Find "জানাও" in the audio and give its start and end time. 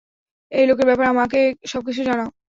2.03-2.29